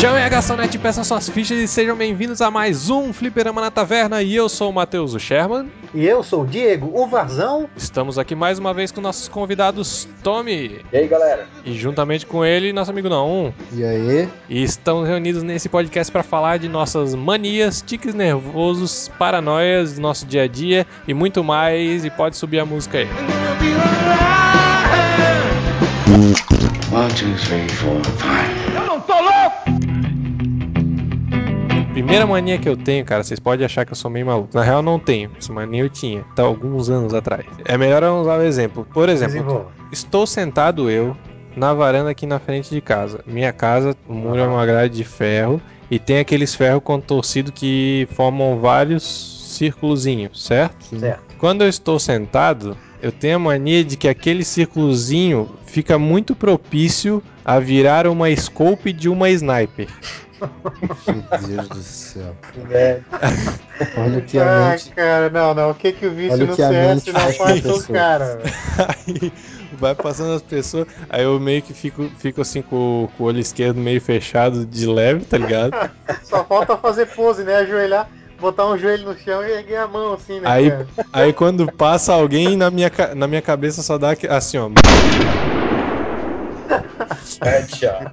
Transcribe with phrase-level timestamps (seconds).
[0.00, 4.22] Chame a garçonete, peça suas fichas e sejam bem-vindos a mais um Fliperama na Taverna.
[4.22, 5.68] E eu sou o Matheus o Sherman.
[5.92, 7.68] E eu sou o Diego, o Varzão.
[7.76, 10.82] Estamos aqui mais uma vez com nossos convidados Tommy.
[10.92, 11.48] E aí, galera?
[11.64, 13.52] E juntamente com ele, nosso amigo Naum.
[13.72, 14.28] E aí?
[14.48, 20.24] E estamos reunidos nesse podcast para falar de nossas manias, tiques nervosos, paranoias do nosso
[20.26, 22.04] dia a dia e muito mais.
[22.04, 23.08] E pode subir a música aí.
[26.92, 28.67] One, two, three, four, five.
[31.98, 34.50] Primeira mania que eu tenho, cara, vocês podem achar que eu sou meio maluco.
[34.54, 35.32] Na real, não tenho.
[35.36, 37.44] Essa mania eu tinha, tá alguns anos atrás.
[37.64, 38.86] É melhor eu usar o exemplo.
[38.94, 41.16] Por exemplo, estou sentado eu
[41.56, 43.18] na varanda aqui na frente de casa.
[43.26, 48.06] Minha casa, o muro é uma grade de ferro e tem aqueles ferros contorcidos que
[48.12, 49.02] formam vários
[49.56, 51.00] círculozinhos, certo?
[51.00, 51.34] Certo.
[51.36, 57.20] Quando eu estou sentado, eu tenho a mania de que aquele círculozinho fica muito propício
[57.44, 59.88] a virar uma scope de uma sniper.
[60.40, 62.34] Meu Deus do céu.
[62.70, 63.00] É,
[63.96, 64.90] Olha o que a Ah, mente.
[64.90, 65.70] cara, não, não.
[65.70, 67.44] O que que o vício Olha o no que a CS mente não faz com
[67.44, 67.98] faz a com os pessoa.
[67.98, 68.36] caras?
[68.42, 68.52] velho?
[68.88, 69.32] Aí
[69.72, 73.38] vai passando as pessoas, aí eu meio que fico, fico assim com, com o olho
[73.40, 75.72] esquerdo meio fechado de leve, tá ligado?
[76.24, 77.56] Só falta fazer pose, né?
[77.56, 78.08] Ajoelhar,
[78.40, 80.48] botar um joelho no chão e erguer a mão assim, né?
[80.48, 80.86] Aí, cara?
[81.12, 84.68] aí quando passa alguém na minha, na minha cabeça só dá assim, ó.
[87.42, 88.10] Headshot.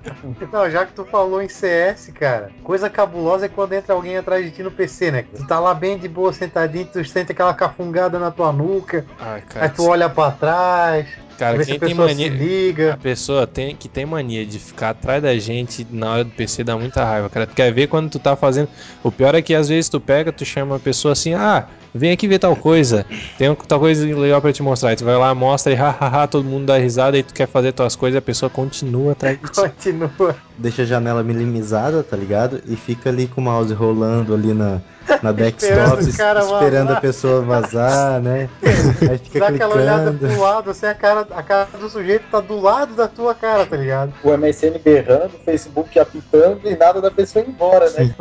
[0.52, 4.44] Não, já que tu falou em CS, cara, coisa cabulosa é quando entra alguém atrás
[4.46, 5.26] de ti no PC, né?
[5.36, 9.36] Tu tá lá bem de boa, sentadinho, tu sente aquela cafungada na tua nuca, Ai,
[9.36, 12.28] aí cara, tu olha pra trás, cara quem a tem mania.
[12.28, 13.00] A liga.
[13.02, 16.78] pessoa tem, que tem mania de ficar atrás da gente na hora do PC dá
[16.78, 17.46] muita raiva, cara.
[17.48, 18.70] Tu quer ver quando tu tá fazendo.
[19.04, 22.12] O pior é que às vezes tu pega, tu chama a pessoa assim, ah, vem
[22.12, 23.06] aqui ver tal coisa.
[23.38, 24.90] Tem um- tal coisa legal pra te mostrar.
[24.90, 27.72] Aí tu vai lá, mostra e hahaha, todo mundo dá risada e tu quer fazer
[27.74, 29.62] tuas coisas e a pessoa continua atrás de ti.
[29.62, 30.36] Continua.
[30.58, 32.62] Deixa a janela minimizada, tá ligado?
[32.68, 34.80] E fica ali com o mouse rolando ali na,
[35.22, 38.50] na desktop, Esperando esperando a pessoa vazar, né?
[39.10, 40.34] Aí fica Dá aquela olhada clicando.
[40.34, 43.66] pro lado, assim, a cara, a cara do sujeito tá do lado da tua cara,
[43.66, 44.14] tá ligado?
[44.24, 48.14] O MSN berrando, o Facebook apitando e nada da pessoa ir embora, né?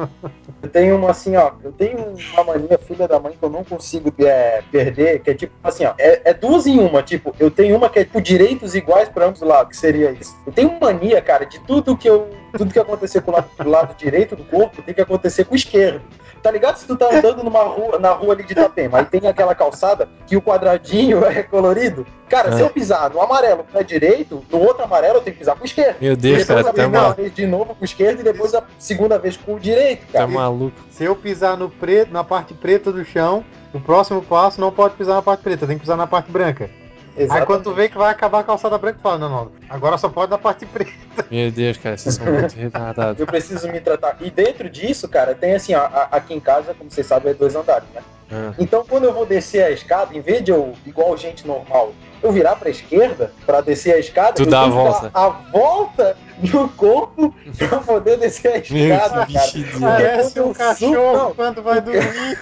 [0.62, 3.62] Eu tenho uma assim, ó, eu tenho uma mania filha da mãe que eu não
[3.62, 7.50] consigo é, perder, que é tipo assim, ó, é, é duas em uma, tipo, eu
[7.50, 10.34] tenho uma que é tipo direitos iguais para ambos os lados, que seria isso.
[10.47, 13.69] Eu tenho mania, cara, de tudo que eu, tudo que acontecer com o lado, do
[13.69, 16.03] lado direito do corpo tem que acontecer com o esquerdo.
[16.44, 16.77] Tá ligado?
[16.77, 20.06] Se tu tá andando numa rua, na rua ali de Itapema, aí tem aquela calçada
[20.27, 22.06] que o quadradinho é colorido.
[22.28, 22.66] Cara, se Ah.
[22.66, 25.56] eu pisar no amarelo com o pé direito, no outro amarelo eu tenho que pisar
[25.56, 25.97] com o esquerdo.
[26.03, 28.22] Meu Deus, depois cara, a é, primeira ma- vez de novo com o esquerdo e
[28.22, 30.27] depois a segunda vez com o direito, é cara.
[30.27, 30.77] maluco.
[30.91, 34.97] Se eu pisar no preto, na parte preta do chão, o próximo passo não pode
[34.97, 36.69] pisar na parte preta, tem que pisar na parte branca.
[37.17, 37.47] Aí Exatamente.
[37.47, 40.31] quando tu vê que vai acabar a calçada branca, fala, não, não, agora só pode
[40.33, 40.91] na parte preta.
[41.31, 43.21] Meu Deus, cara, vocês são muito retardados.
[43.21, 44.17] Eu preciso me tratar.
[44.21, 47.55] E dentro disso, cara, tem assim, ó, aqui em casa, como vocês sabem, é dois
[47.55, 48.01] andares, né?
[48.33, 48.53] Ah.
[48.59, 51.93] Então, quando eu vou descer a escada, em vez de eu, igual gente normal,
[52.23, 55.11] eu virar pra esquerda pra descer a escada, Tu eu dá a volta.
[55.11, 59.27] dar a volta no corpo pra poder descer a Meu escada, cara.
[59.27, 59.79] bicho idiota.
[59.81, 61.35] Parece um cachorro não.
[61.35, 62.39] quando vai dormir.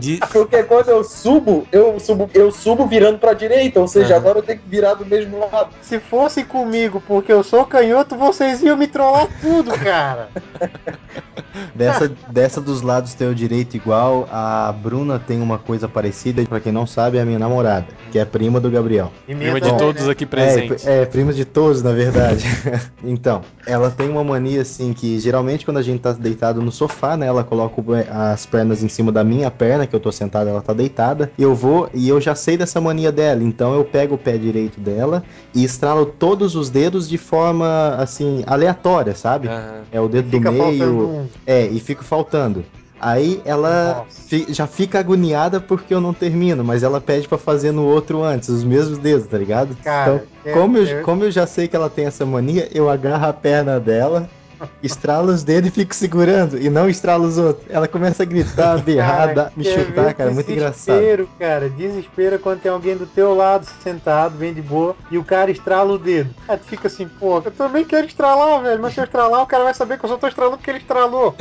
[0.00, 4.20] De- Porque quando eu subo, eu subo, eu subo virando pra direita, ou seja, Aham.
[4.20, 5.70] agora eu tenho que virar do mesmo lado.
[5.82, 10.28] Se fosse comigo porque eu sou canhoto, vocês iam me trollar tudo, cara.
[11.74, 14.28] Dessa, dessa dos lados tem o direito igual.
[14.30, 18.18] A Bruna tem uma coisa parecida, pra quem não sabe, é a minha namorada, que
[18.18, 19.12] é prima do Gabriel.
[19.26, 20.12] E Prima de todos né?
[20.12, 20.86] aqui presentes.
[20.86, 22.44] É, é, prima de todos, na verdade.
[23.02, 27.16] então, ela tem uma mania assim que geralmente quando a gente tá deitado no sofá,
[27.16, 27.82] né, ela coloca
[28.32, 31.30] as pernas em cima da minha perna, que eu tô sentado, ela tá deitada.
[31.38, 34.80] Eu vou e eu já sei dessa mania dela, então eu pego o pé direito
[34.80, 35.22] dela
[35.54, 39.48] e estralo todos os dedos de forma assim aleatória, sabe?
[39.48, 39.82] Aham.
[39.92, 42.64] É o dedo do meio, é, e fico faltando.
[43.00, 47.70] Aí ela fi- já fica agoniada porque eu não termino, mas ela pede pra fazer
[47.70, 49.76] no outro antes, os mesmos dedos, tá ligado?
[49.84, 52.90] Cara, é- Como eu, é- como eu já sei que ela tem essa mania, eu
[52.90, 54.28] agarro a perna dela,
[54.82, 57.66] estralo os dedos e fico segurando, e não estralo os outros.
[57.68, 60.98] Ela começa a gritar, berrar, Cara, me chutar, cara, muito engraçado.
[60.98, 61.68] Desespero, cara.
[61.68, 65.92] Desespero quando tem alguém do teu lado sentado, bem de boa, e o cara estrala
[65.92, 66.34] o dedo.
[66.48, 68.80] Aí tu fica assim, pô, eu também quero estralar, velho.
[68.80, 70.78] Mas se eu estralar, o cara vai saber que eu só tô estralando porque ele
[70.78, 71.34] estralou.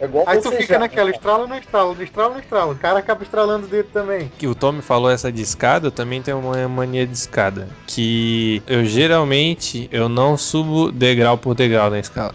[0.00, 2.72] É igual Aí tu fica né, naquela, estrala ou não estrala, não estrala, não estrala.
[2.72, 4.30] O cara acaba estralando o dedo também.
[4.38, 7.68] que o Tommy falou essa de escada, eu também tenho uma mania de escada.
[7.86, 12.34] Que eu geralmente eu não subo degrau por degrau na escala.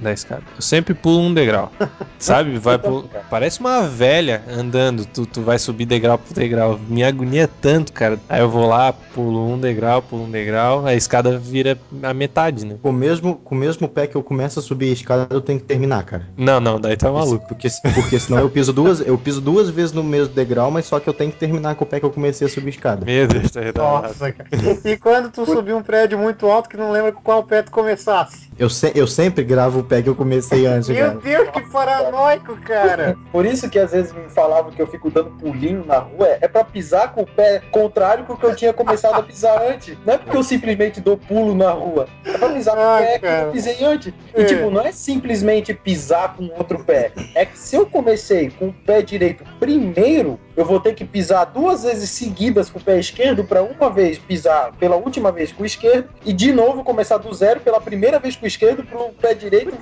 [0.00, 0.42] da escada.
[0.56, 1.70] Eu sempre pulo um degrau.
[2.18, 2.58] Sabe?
[2.58, 3.08] Vai pro...
[3.30, 5.04] Parece uma velha andando.
[5.06, 6.78] Tu, tu vai subir degrau por degrau.
[6.88, 8.18] Me agonia tanto, cara.
[8.28, 10.84] Aí eu vou lá, pulo um degrau, pulo um degrau.
[10.86, 12.76] A escada vira a metade, né?
[12.82, 15.40] Com o mesmo, com o mesmo pé que eu começo a subir a escada, eu
[15.40, 16.26] tenho que terminar, cara.
[16.36, 17.46] Não, não, daí tá maluco.
[17.48, 21.00] Porque, porque senão eu piso duas, eu piso duas vezes no mesmo degrau, mas só
[21.00, 23.04] que eu tenho que terminar com o pé que eu comecei a subir a escada.
[23.06, 24.08] Meu Deus, tá retardado.
[24.08, 24.48] Nossa, cara.
[24.84, 27.70] E quando tu subiu um prédio muito alto que não lembra com qual pé tu
[27.70, 28.50] começasse?
[28.58, 31.18] Eu, se- eu sempre gravo o pé que eu comecei antes, Meu cara.
[31.18, 33.18] Deus, que paranoico, cara.
[33.32, 36.46] Por isso que às vezes me falavam que eu fico dando pulinho na rua, é
[36.46, 39.98] pra pisar com o pé contrário que o que eu tinha começado a pisar antes.
[40.06, 42.06] Não é porque eu simplesmente dou pulo na rua.
[42.24, 44.14] É pra pisar com o pé que eu pisei antes.
[44.32, 44.40] É.
[44.40, 47.10] E tipo, não é simplesmente pisar com outro pé.
[47.34, 51.44] É que se eu comecei com o pé direito primeiro, eu vou ter que pisar
[51.46, 55.62] duas vezes seguidas com o pé esquerdo pra uma vez pisar pela última vez com
[55.62, 59.10] o esquerdo e de novo começar do zero pela primeira vez com o esquerdo pro
[59.20, 59.72] pé direito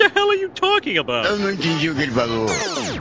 [1.29, 2.47] Eu não entendi o que ele falou.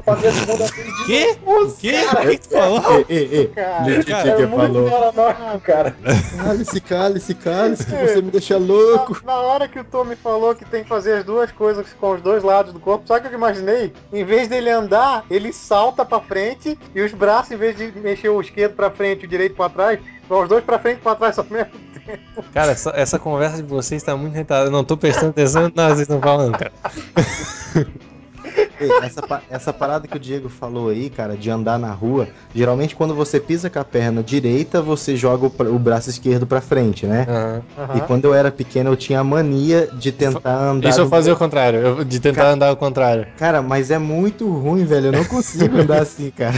[0.03, 1.37] fazer a segunda vez de Quê?
[1.45, 1.67] novo.
[1.67, 1.93] O quê?
[1.97, 2.81] O que tu falou?
[2.99, 3.47] Ei, ei, ei.
[3.47, 4.89] Cara, cara, É que muito falou.
[5.13, 5.95] paranoico, cara.
[6.37, 9.21] Cálice, cálice, cálice, que você me deixa louco.
[9.25, 11.85] Na, na hora que o Tom me falou que tem que fazer as duas coisas
[11.99, 13.93] com os dois lados do corpo, sabe o que eu imaginei?
[14.11, 18.29] Em vez dele andar, ele salta pra frente e os braços, em vez de mexer
[18.29, 19.99] o esquerdo pra frente e o direito pra trás,
[20.29, 21.71] vão os dois pra frente e pra trás ao mesmo
[22.05, 22.17] tempo.
[22.53, 24.69] Cara, essa, essa conversa de vocês tá muito retardada.
[24.69, 26.71] Eu não tô prestando atenção em nada vocês estão falando, cara.
[28.79, 32.95] Ei, essa, essa parada que o Diego falou aí, cara, de andar na rua, geralmente
[32.95, 37.05] quando você pisa com a perna direita, você joga o, o braço esquerdo pra frente,
[37.07, 37.25] né?
[37.77, 37.97] Aham.
[37.97, 40.89] E quando eu era pequeno, eu tinha a mania de tentar andar.
[40.89, 43.27] Isso eu fazia o contrário, eu- de tentar andar ao contrário.
[43.37, 45.07] Cara, mas é muito ruim, velho.
[45.07, 46.57] Eu não consigo andar assim, cara.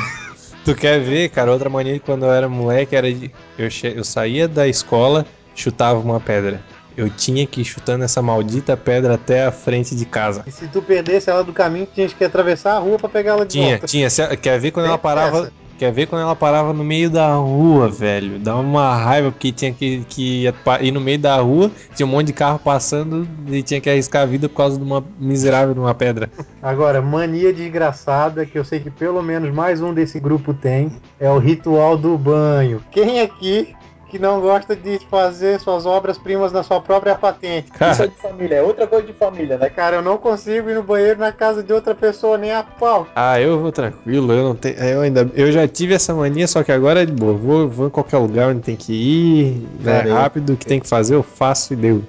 [0.66, 3.32] Tu quer ver, cara, outra mania de quando eu era moleque era de.
[3.58, 5.26] Eu, che- eu saía da escola,
[5.56, 6.62] chutava uma pedra.
[6.98, 10.44] Eu tinha que ir chutando essa maldita pedra até a frente de casa.
[10.46, 13.46] E se tu perdesse ela do caminho, tinha que atravessar a rua pra pegar ela
[13.46, 13.88] de Tinha, volta.
[13.88, 14.10] tinha.
[14.10, 15.38] Se- Quer ver quando ela Tem parava.
[15.40, 15.54] essa.
[15.80, 18.38] Quer ver quando ela parava no meio da rua, velho?
[18.38, 20.44] Dá uma raiva porque tinha que, que
[20.82, 24.24] ir no meio da rua, tinha um monte de carro passando e tinha que arriscar
[24.24, 26.30] a vida por causa de uma miserável de uma pedra.
[26.62, 31.32] Agora, mania desgraçada, que eu sei que pelo menos mais um desse grupo tem, é
[31.32, 32.84] o ritual do banho.
[32.92, 33.74] Quem aqui
[34.10, 37.68] que não gosta de fazer suas obras-primas na sua própria patente?
[37.68, 39.70] Isso é Cara, de família, é outra coisa de família, né?
[39.70, 43.08] Cara, eu não consigo ir no banheiro na casa de outra pessoa, nem a pau.
[43.16, 44.76] ah, eu vou tranquilo, eu não tenho.
[44.78, 45.30] Eu ainda.
[45.36, 47.34] Eu já tive essa mania, só que agora é de boa.
[47.34, 50.80] Vou, vou em qualquer lugar onde tem que ir, né, Cara, rápido, o que tem
[50.80, 52.04] que fazer, eu faço e deu.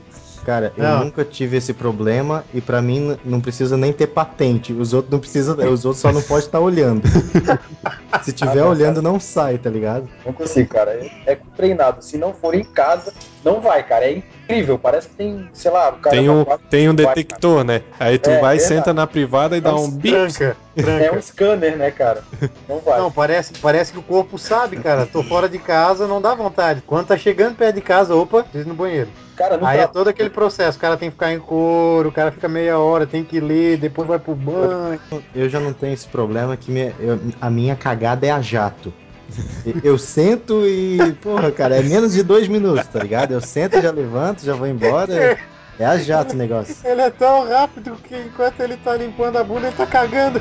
[0.45, 1.05] Cara, eu Não.
[1.05, 4.73] nunca tive esse problema e pra mim não precisa nem ter patente.
[4.73, 7.03] Os outros não precisam, os outros só não podem estar olhando.
[8.23, 10.09] Se tiver Ah, não, olhando, não sai, tá ligado?
[10.25, 10.93] Não consigo, cara.
[10.93, 12.03] É, é treinado.
[12.05, 13.13] Se não for em casa,
[13.45, 14.05] não vai, cara.
[14.07, 14.79] É incrível.
[14.79, 16.17] Parece que tem, sei lá, o cara.
[16.17, 17.83] Tem um, vai- tem um vai, detector, né?
[17.99, 18.63] Aí tu É, vai, verdade.
[18.83, 20.11] senta na privada e dá um bip.
[20.15, 21.05] Tranca, tranca.
[21.05, 22.23] É um scanner, né, cara?
[22.69, 22.99] Não vai.
[22.99, 25.07] Não, parece, parece que o corpo sabe, cara.
[25.07, 26.83] Tô fora de casa, não dá vontade.
[26.87, 29.09] Quando tá chegando perto de casa, opa, diz no banheiro.
[29.37, 30.77] cara, não Aí é todo aquele processo.
[30.77, 33.79] O cara tem que ficar em couro, o cara fica meia hora, tem que ler,
[33.79, 35.01] depois vai pro banho.
[35.35, 38.93] Eu já não tenho esse problema que minha- eu- a minha cagada é a jato.
[39.83, 43.33] Eu sento e, porra, cara, é menos de dois minutos, tá ligado?
[43.33, 45.39] Eu sento, já levanto, já vou embora.
[45.79, 46.77] É a jato o negócio.
[46.85, 50.39] Ele é tão rápido que enquanto ele tá limpando a bunda, ele tá cagando.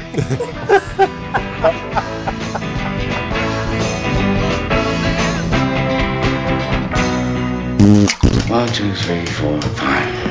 [8.52, 10.30] One, two, three, four, five.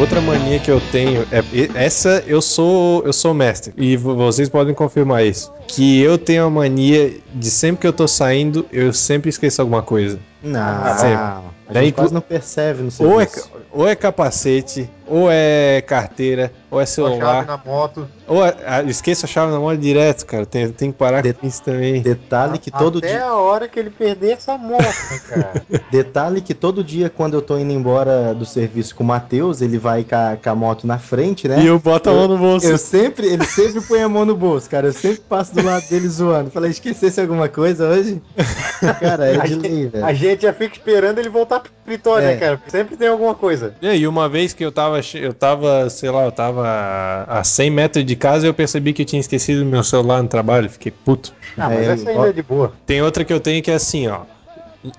[0.00, 1.42] Outra mania que eu tenho é
[1.74, 6.44] essa eu sou eu sou mestre e vo- vocês podem confirmar isso, que eu tenho
[6.46, 10.18] a mania de sempre que eu tô saindo, eu sempre esqueço alguma coisa.
[10.42, 11.14] Não, Sempre.
[11.16, 13.28] a Daí gente quase tu- não percebe no Ou é,
[13.70, 18.08] ou é capacete, ou é carteira, ou é Com a chave celular, na moto.
[18.28, 20.46] ou é, ah, esqueço a chave na mão direto, cara.
[20.46, 22.00] Tem, tem que parar De- com isso também.
[22.00, 25.62] Detalhe que todo Até dia, a hora que ele perder essa moto, né, cara.
[25.90, 29.76] detalhe que todo dia quando eu tô indo embora do serviço com o Matheus, ele
[29.78, 31.60] vai com a, com a moto na frente, né?
[31.62, 32.66] E eu boto a mão no bolso.
[32.66, 34.86] Eu sempre, ele sempre põe a mão no bolso, cara.
[34.86, 36.50] Eu sempre passo do lado dele zoando.
[36.50, 38.22] Falei, esquecesse alguma coisa hoje?
[39.00, 40.04] Cara, é A de lei, velho.
[40.04, 42.34] A gente já fica esperando ele voltar pro escritório, É.
[42.34, 42.60] né, cara?
[42.68, 43.74] Sempre tem alguma coisa.
[43.82, 47.70] E aí, uma vez que eu tava, eu tava, sei lá, eu tava a 100
[47.70, 50.92] metros de casa e eu percebi que eu tinha esquecido meu celular no trabalho, fiquei
[50.92, 51.32] puto.
[51.58, 52.72] Ah, mas É, essa ó- ainda é de boa.
[52.86, 54.20] Tem outra que eu tenho que é assim, ó.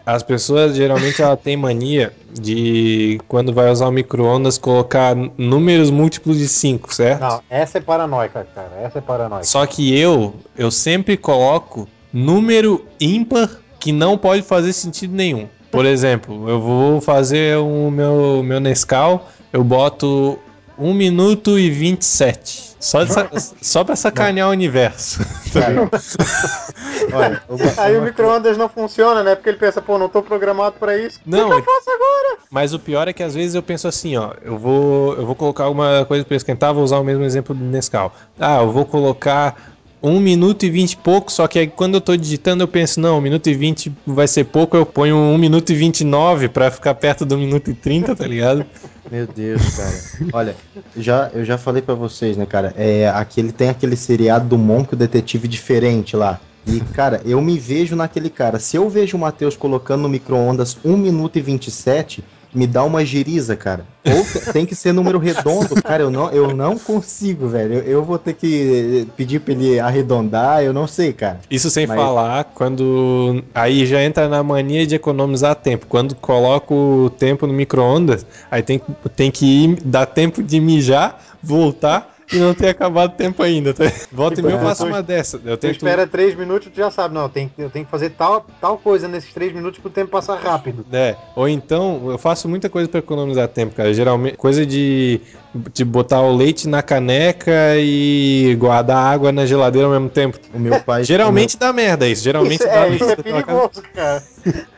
[0.05, 6.37] As pessoas geralmente ela tem mania de quando vai usar o micro-ondas colocar números múltiplos
[6.37, 7.21] de 5, certo?
[7.21, 8.69] Não, essa é paranoica, cara.
[8.83, 9.43] Essa é paranoica.
[9.45, 15.47] Só que eu, eu sempre coloco número ímpar que não pode fazer sentido nenhum.
[15.71, 20.37] Por exemplo, eu vou fazer o meu, meu Nescau, eu boto
[20.77, 22.71] 1 minuto e 27.
[22.81, 23.13] Só, de
[23.61, 25.21] só pra sacanear o universo.
[27.13, 27.41] Olha,
[27.77, 29.35] Aí o micro-ondas não funciona, né?
[29.35, 31.19] Porque ele pensa, pô, não tô programado pra isso.
[31.23, 32.39] Não, o que eu faço agora?
[32.49, 35.35] Mas o pior é que às vezes eu penso assim, ó, eu vou, eu vou
[35.35, 38.11] colocar alguma coisa pra esquentar, vou usar o mesmo exemplo do Nescau.
[38.39, 39.55] Ah, eu vou colocar
[40.03, 42.99] 1 minuto e 20 e pouco, só que aí quando eu tô digitando eu penso,
[42.99, 46.71] não, 1 minuto e 20 vai ser pouco, eu ponho 1 minuto e 29 pra
[46.71, 48.65] ficar perto do 1 minuto e 30, tá ligado?
[49.11, 50.29] Meu Deus, cara.
[50.33, 50.55] Olha,
[50.95, 52.73] já, eu já falei pra vocês, né, cara?
[52.77, 56.39] É, aquele, tem aquele seriado do Monk, o detetive diferente lá.
[56.65, 58.59] E, cara, eu me vejo naquele cara.
[58.59, 63.03] Se eu vejo o Matheus colocando no micro-ondas 1 minuto e 27, me dá uma
[63.05, 63.85] giriza, cara.
[64.05, 66.03] Ou te- tem que ser número redondo, cara.
[66.03, 67.75] Eu não, eu não consigo, velho.
[67.75, 71.39] Eu, eu vou ter que pedir pra ele arredondar, eu não sei, cara.
[71.49, 73.43] Isso sem Mas- falar quando.
[73.53, 75.85] Aí já entra na mania de economizar tempo.
[75.87, 76.73] Quando coloco
[77.05, 78.81] o tempo no micro-ondas, aí tem,
[79.15, 83.73] tem que ir, dar tempo de mijar, voltar e não ter acabado o tempo ainda.
[83.73, 83.83] Tá?
[84.11, 85.39] Volta e meia eu Tipo, faço uma dessa.
[85.43, 85.71] Eu Tu tento.
[85.77, 89.07] espera três minutos, tu já sabe, não, tem, eu tenho que fazer tal, tal coisa
[89.07, 90.85] nesses três minutos pro tempo passar rápido.
[90.91, 93.93] É, ou então eu faço muita coisa pra economizar tempo, cara.
[93.93, 95.19] Geralmente, coisa de,
[95.73, 100.39] de botar o leite na caneca e guardar água na geladeira ao mesmo tempo.
[100.53, 101.03] O meu pai.
[101.03, 102.23] Geralmente dá merda isso.
[102.23, 103.23] Geralmente Isso, dá é, isso é merda.
[103.23, 104.23] perigoso, cara.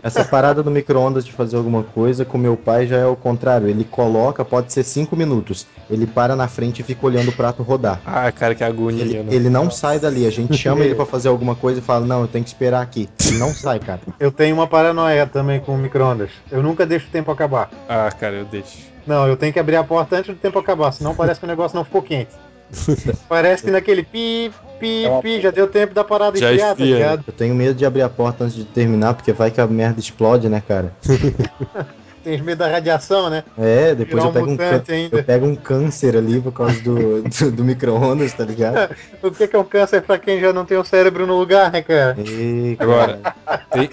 [0.02, 3.68] Essa parada do micro-ondas de fazer alguma coisa, com meu pai já é o contrário.
[3.68, 5.66] Ele coloca, pode ser 5 minutos.
[5.90, 8.02] Ele para na frente e fica olhando o prato rodar.
[8.06, 9.34] Ah, cara, que agonia, Ele, né?
[9.34, 10.26] ele não sai dali.
[10.26, 12.82] A gente chama ele pra fazer alguma coisa e fala: Não, eu tenho que esperar
[12.82, 13.08] aqui.
[13.26, 14.02] Ele não sai, cara.
[14.20, 16.32] Eu tenho uma paranoia também com o micro-ondas.
[16.52, 17.70] Eu nunca deixo o tempo acabar.
[17.88, 18.93] Ah, cara, eu deixo.
[19.06, 21.50] Não, eu tenho que abrir a porta antes do tempo acabar, senão parece que o
[21.50, 22.32] negócio não ficou quente.
[23.30, 26.84] Parece que naquele pi, pi, É pi, já deu tempo da parada Já esfriar, tá
[26.84, 27.24] ligado?
[27.28, 30.00] Eu tenho medo de abrir a porta antes de terminar, porque vai que a merda
[30.00, 30.92] explode, né, cara?
[32.24, 33.44] Tem medo da radiação, né?
[33.58, 37.22] É, depois Virar eu um pego, um eu pego um câncer ali por causa do,
[37.22, 38.96] do, do micro-ondas, tá ligado?
[39.22, 41.70] O que que é um câncer pra quem já não tem o cérebro no lugar,
[41.70, 42.16] né, cara?
[42.18, 43.90] E, Agora, cara, tem,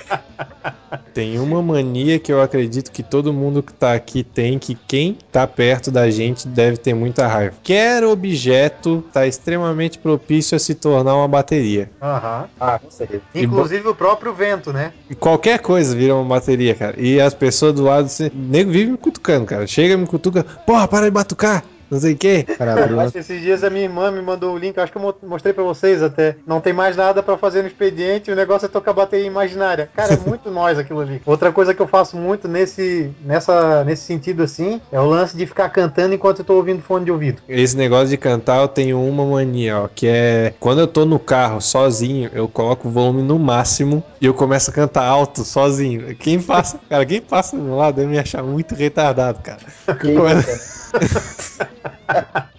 [1.12, 5.17] tem uma mania que eu acredito que todo mundo que tá aqui tem, que quem
[5.31, 7.57] tá perto da gente deve ter muita raiva.
[7.62, 11.90] Quer objeto tá extremamente propício a se tornar uma bateria.
[12.00, 12.49] Aham.
[12.59, 13.23] Ah, com certeza.
[13.35, 14.93] Inclusive o próprio vento, né?
[15.19, 16.95] Qualquer coisa vira uma bateria, cara.
[16.99, 19.67] E as pessoas do lado, assim, nego vive me cutucando, cara.
[19.67, 22.45] Chega, me cutuca, porra, para de batucar, não sei o quê.
[22.45, 25.53] cara, Esses dias a minha irmã me mandou o link, acho que eu mo- mostrei
[25.53, 26.37] pra vocês até.
[26.47, 29.89] Não tem mais nada pra fazer no expediente, o negócio é tocar bateria imaginária.
[29.95, 31.21] Cara, é muito nós aquilo ali.
[31.27, 35.47] Outra coisa que eu faço muito nesse, nessa, nesse sentido assim, é o lance de
[35.47, 37.43] ficar cantando enquanto eu tô ouvindo fone de ouvido.
[37.49, 41.19] Esse negócio de cantar, eu tenho uma mania, ó, que é quando eu tô no
[41.19, 46.15] carro sozinho, eu coloco o volume no máximo e eu começo a cantar alto sozinho.
[46.17, 49.59] Quem passa, cara, quem passa do meu lado deve me achar muito retardado, cara.
[49.87, 50.80] Né?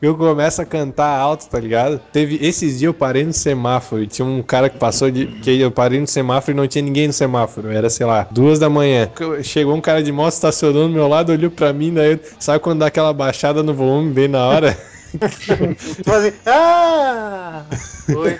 [0.00, 1.98] Eu começo a cantar alto, tá ligado?
[2.12, 5.60] Teve esses dias eu parei no semáforo e tinha um cara que passou de que
[5.60, 7.70] eu parei no semáforo e não tinha ninguém no semáforo.
[7.70, 9.08] Era, sei lá, duas da manhã.
[9.42, 12.60] Chegou um cara de moto, estacionou do meu lado, olhou pra mim, daí eu- sabe
[12.60, 14.76] quando dá aquela baixada no volume bem na hora?
[15.14, 17.64] Tu faz assim, ah!
[18.16, 18.38] Oi.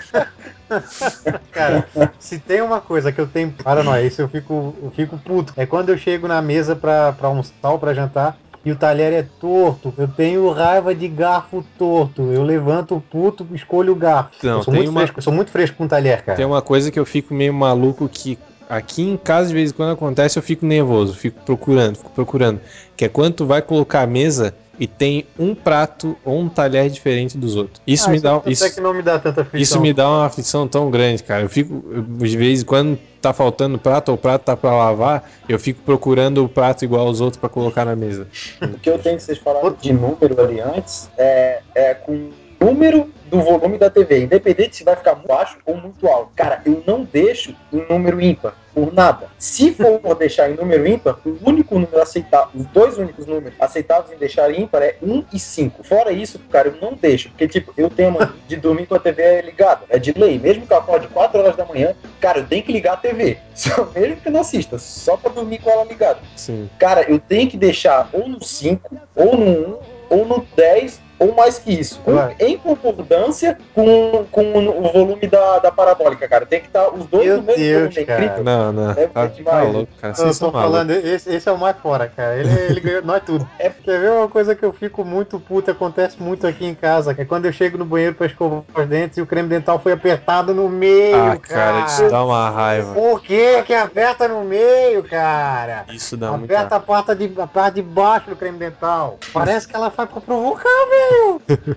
[1.51, 1.87] Cara,
[2.19, 5.53] se tem uma coisa que eu tenho paranoia, isso eu fico, eu fico puto.
[5.55, 9.13] É quando eu chego na mesa pra, pra almoçar ou pra jantar e o talher
[9.13, 9.93] é torto.
[9.95, 12.23] Eu tenho raiva de garfo torto.
[12.31, 14.31] Eu levanto o puto, escolho o garfo.
[14.43, 16.35] Não, eu, sou muito uma- fresco, eu sou muito fresco com talher, cara.
[16.35, 19.73] Tem uma coisa que eu fico meio maluco que aqui em casa de vez em
[19.73, 22.59] quando acontece, eu fico nervoso, fico procurando, fico procurando.
[22.97, 26.89] Que é quando tu vai colocar a mesa e tem um prato ou um talher
[26.89, 27.81] diferente dos outros.
[27.85, 29.61] Isso Ah, me dá até isso, que não me dá tanta aflição.
[29.61, 31.43] isso me dá uma aflição tão grande, cara.
[31.43, 31.83] Eu fico
[32.19, 35.81] de vez em quando tá faltando prato ou o prato tá pra lavar, eu fico
[35.83, 38.27] procurando o prato igual aos outros pra colocar na mesa.
[38.61, 42.29] O que eu tenho que vocês falaram de número ali antes é, é com
[42.59, 46.31] número do volume da TV, independente se vai ficar muito baixo ou muito alto.
[46.35, 49.27] Cara, eu não deixo em número ímpar, por nada.
[49.39, 54.13] Se for deixar em número ímpar, o único número aceitável, os dois únicos números aceitáveis
[54.13, 55.83] em deixar ímpar é 1 e 5.
[55.83, 58.15] Fora isso, cara, eu não deixo, porque, tipo, eu tenho
[58.47, 60.37] de dormir com a TV ligada, é de lei.
[60.37, 63.37] Mesmo que eu acorde 4 horas da manhã, cara, eu tenho que ligar a TV.
[63.55, 66.19] Só, mesmo que eu não assista, só pra dormir com ela ligada.
[66.35, 66.69] Sim.
[66.77, 69.79] Cara, eu tenho que deixar ou no 5, ou no 1,
[70.09, 72.01] ou no 10, ou mais que isso.
[72.39, 76.45] Em concordância com, com o volume da, da parabólica, cara.
[76.45, 78.01] Tem que estar os dois Meu no mesmo Deus, volume.
[78.01, 78.23] É cara.
[78.25, 78.43] incrível.
[78.43, 78.93] Não, não.
[78.93, 80.11] Deve Tá, tá louco, cara.
[80.13, 80.71] Eu Vocês tô são malucos.
[80.71, 82.35] falando, esse, esse é o mais fora, cara.
[82.37, 83.47] Ele, ele ganhou nós tudo.
[83.59, 87.13] É, quer ver uma coisa que eu fico muito puto, acontece muito aqui em casa,
[87.13, 89.79] que é quando eu chego no banheiro pra escovar os dentes e o creme dental
[89.79, 91.85] foi apertado no meio, Ah, cara, cara.
[91.85, 92.93] isso dá uma raiva.
[92.93, 95.85] Por que que aperta no meio, cara?
[95.91, 99.17] Isso dá muita Aperta a parte, de, a parte de baixo do creme dental.
[99.33, 101.04] Parece que ela faz pra provocar, velho.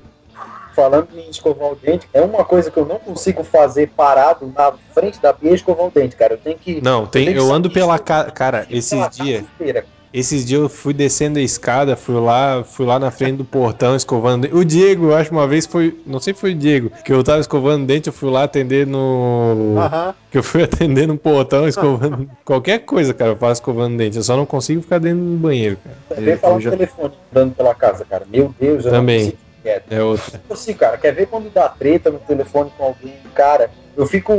[0.74, 4.72] Falando em escovar o dente, é uma coisa que eu não consigo fazer parado na
[4.94, 6.34] frente da pia escovar o dente, cara.
[6.34, 6.80] Eu tenho que.
[6.80, 8.30] Não, tem, tenho que eu ando pela casa.
[8.30, 9.42] Cara, esses dias.
[9.42, 9.84] inteira.
[10.12, 13.94] Esses dias eu fui descendo a escada, fui lá, fui lá na frente do portão
[13.94, 14.54] escovando dente.
[14.54, 17.22] O Diego, eu acho uma vez foi, não sei se foi o Diego, que eu
[17.22, 20.14] tava escovando dente, eu fui lá atender no Aham.
[20.30, 24.16] que eu fui atender no portão escovando qualquer coisa, cara, eu faço escovando dente.
[24.16, 25.96] Eu só não consigo ficar dentro do banheiro, cara.
[26.08, 28.24] Também Eu- falar eu no já- telefone, andando pela casa, cara.
[28.30, 29.18] Meu Deus, eu Também.
[29.18, 29.42] não consigo.
[29.62, 29.84] quieto.
[29.92, 30.40] É outra.
[30.48, 30.96] Não consigo, cara.
[30.96, 33.14] Quer ver quando dá treta no telefone com alguém?
[33.34, 34.32] Cara, eu fico,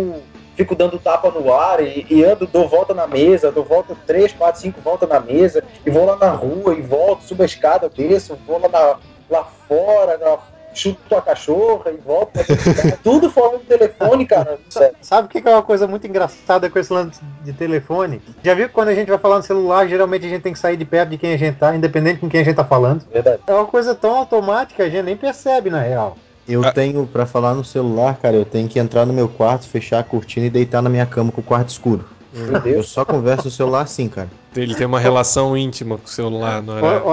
[0.60, 4.34] fico dando tapa no ar e, e ando, dou volta na mesa, dou volta três,
[4.34, 7.88] quatro, cinco voltas na mesa, e vou lá na rua e volto, subo a escada,
[7.90, 8.98] desço, vou lá, na-
[9.30, 10.38] lá fora, na-
[10.74, 12.34] chuto a cachorra e volto.
[12.34, 13.00] casa.
[13.02, 14.60] Tudo falando no telefone, cara.
[15.02, 18.22] Sabe o que que é uma coisa muito engraçada com esse lance de telefone?
[18.44, 20.60] Já viu que quando a gente vai falar no celular, geralmente a gente tem que
[20.60, 23.02] sair de perto de quem a gente tá, independente com quem a gente tá falando?
[23.12, 23.42] Verdade.
[23.48, 26.18] É uma coisa tão automática, a gente nem percebe, na real.
[26.50, 26.72] Eu Ah.
[26.72, 30.04] tenho, pra falar no celular, cara, eu tenho que entrar no meu quarto, fechar a
[30.04, 32.04] cortina e deitar na minha cama com o quarto escuro.
[32.34, 34.30] Meu Eu só converso no celular assim, cara.
[34.56, 37.04] Ele tem uma relação íntima com o celular, não era?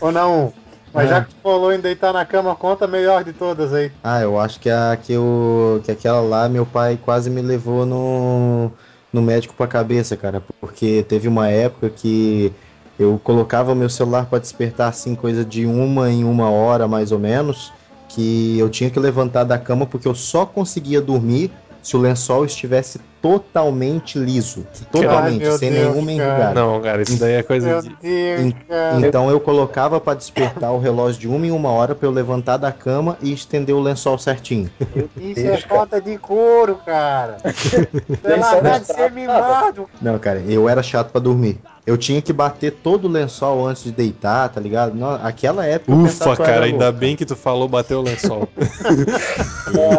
[0.00, 0.52] Ou, não,
[0.92, 1.14] mas É.
[1.14, 3.92] já que tu falou em deitar na cama, conta a melhor de todas aí.
[4.02, 7.86] Ah, eu acho que a que, eu, que aquela lá, meu pai quase me levou
[7.86, 8.72] no,
[9.12, 10.42] no médico pra cabeça, cara.
[10.60, 12.52] Porque teve uma época que
[12.98, 17.12] eu colocava o meu celular pra despertar assim, coisa de uma em uma hora mais
[17.12, 17.72] ou menos.
[18.10, 21.50] Que eu tinha que levantar da cama porque eu só conseguia dormir
[21.82, 24.66] se o lençol estivesse totalmente liso.
[24.90, 26.54] Totalmente, sem Deus, nenhuma enrugada.
[26.54, 27.96] Não, cara, isso daí é coisa Meu de.
[28.00, 28.54] Deus.
[29.02, 32.56] Então eu colocava pra despertar o relógio de uma em uma hora pra eu levantar
[32.56, 34.70] da cama e estender o lençol certinho.
[35.16, 37.36] Isso é falta de couro, cara.
[38.22, 39.02] Pela Lençol largar de estrada.
[39.02, 39.86] ser mimado.
[40.00, 41.58] Não, cara, eu era chato pra dormir.
[41.90, 44.94] Eu tinha que bater todo o lençol antes de deitar, tá ligado?
[44.94, 45.92] Não, aquela época.
[45.92, 48.48] Ufa, cara, ainda louco, bem que tu falou bateu o lençol.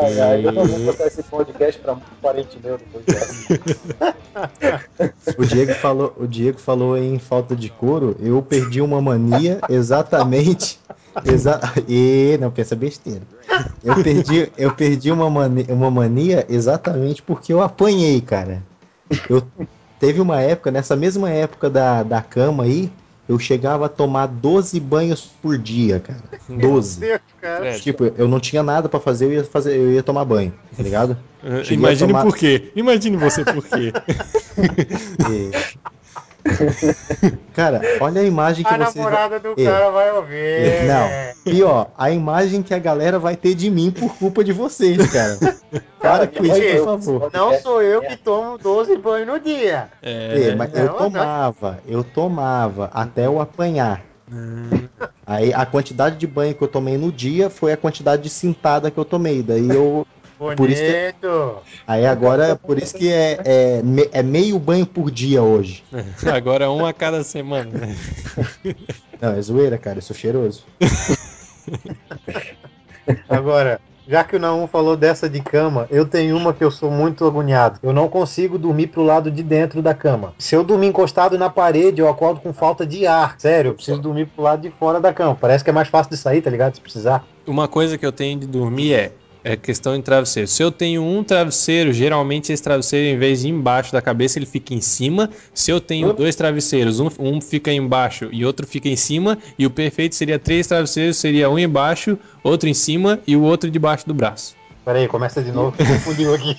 [0.01, 3.03] Ai, ai, eu vou botar esse podcast pra parente meu depois.
[5.37, 8.15] O Diego falou, o Diego falou em falta de couro.
[8.21, 10.79] Eu perdi uma mania exatamente.
[11.25, 13.23] Exa e não pensa besteira.
[13.83, 18.63] Eu perdi, eu perdi uma mania, uma mania exatamente porque eu apanhei, cara.
[19.29, 19.43] Eu
[20.01, 22.91] teve uma época nessa mesma época da, da cama aí,
[23.29, 26.19] eu chegava a tomar 12 banhos por dia, cara.
[26.49, 26.99] 12.
[26.99, 27.67] Meu Deus, cara.
[27.67, 30.51] É, Tipo, eu não tinha nada pra fazer, eu ia fazer, eu ia tomar banho,
[30.75, 31.15] tá ligado?
[31.63, 32.71] Cheguei Imagine tomar- por quê.
[32.75, 33.93] Imagine você por quê.
[37.53, 39.63] Cara, olha a imagem que A vocês namorada do É.
[39.65, 40.85] cara vai ouvir.
[40.87, 41.53] Não.
[41.53, 44.97] E ó, a imagem que a galera vai ter de mim por culpa de vocês,
[45.11, 45.37] cara.
[45.99, 47.31] Para com isso, por favor.
[47.33, 49.89] Não sou eu que tomo 12 banhos no dia.
[50.01, 54.01] É, É, mas eu não, tomava, eu tomava até eu apanhar.
[55.25, 58.89] Aí a quantidade de banho que eu tomei no dia foi a quantidade de cintada
[58.89, 59.43] que eu tomei.
[59.43, 60.05] Daí eu.
[60.41, 60.57] Bonito.
[60.57, 60.81] Por isso
[61.85, 65.83] Aí agora, por isso que é, é, me- é meio banho por dia hoje.
[66.33, 67.69] Agora um a cada semana.
[69.21, 70.63] Não, é zoeira, cara, eu sou cheiroso.
[73.29, 76.89] Agora, já que o Naum falou dessa de cama, eu tenho uma que eu sou
[76.89, 77.79] muito agoniado.
[77.83, 80.33] Eu não consigo dormir pro lado de dentro da cama.
[80.39, 83.35] Se eu dormir encostado na parede, eu acordo com falta de ar.
[83.37, 85.37] Sério, eu preciso dormir pro lado de fora da cama.
[85.39, 86.73] Parece que é mais fácil de sair, tá ligado?
[86.73, 87.23] Se precisar.
[87.45, 89.11] Uma coisa que eu tenho de dormir é
[89.43, 90.47] é questão de travesseiro.
[90.47, 94.45] Se eu tenho um travesseiro, geralmente esse travesseiro, em vez de embaixo da cabeça, ele
[94.45, 95.29] fica em cima.
[95.53, 99.65] Se eu tenho dois travesseiros, um, um fica embaixo e outro fica em cima, e
[99.65, 104.07] o perfeito seria três travesseiros, seria um embaixo, outro em cima e o outro debaixo
[104.07, 104.55] do braço.
[104.83, 106.55] Pera aí, começa de novo, que confundiu aqui.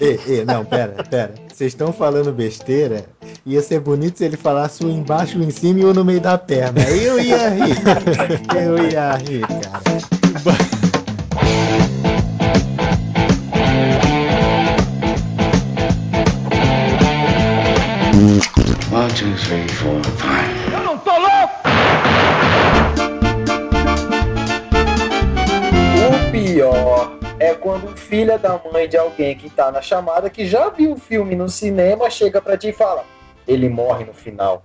[0.47, 1.35] Não, pera, pera.
[1.53, 3.05] Vocês estão falando besteira?
[3.45, 6.21] Ia ser bonito se ele falasse um embaixo, um em cima e um no meio
[6.21, 6.81] da perna.
[6.89, 7.77] Eu ia rir.
[8.55, 10.22] Eu ia rir, cara.
[19.15, 20.53] Two, three, four, five.
[26.09, 30.47] O pior é quando o filho da mãe de alguém que tá na chamada, que
[30.47, 33.05] já viu o filme no cinema, chega pra ti e fala:
[33.47, 34.65] ele morre no final.